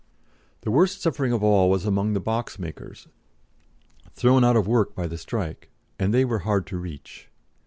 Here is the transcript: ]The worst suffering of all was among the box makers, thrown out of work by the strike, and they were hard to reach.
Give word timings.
]The 0.63 0.71
worst 0.71 0.99
suffering 0.99 1.31
of 1.31 1.43
all 1.43 1.69
was 1.69 1.85
among 1.85 2.13
the 2.13 2.19
box 2.19 2.57
makers, 2.57 3.07
thrown 4.13 4.43
out 4.43 4.55
of 4.55 4.67
work 4.67 4.95
by 4.95 5.05
the 5.05 5.15
strike, 5.15 5.69
and 5.99 6.11
they 6.11 6.25
were 6.25 6.39
hard 6.39 6.65
to 6.67 6.77
reach. 6.77 7.29